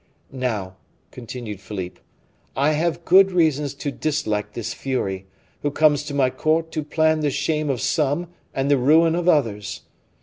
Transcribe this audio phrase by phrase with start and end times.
[0.31, 0.77] "Now,"
[1.11, 2.01] continued Philippe,
[2.55, 5.27] "I have good reason to dislike this fury,
[5.61, 9.29] who comes to my court to plan the shame of some and the ruin of
[9.29, 9.81] others.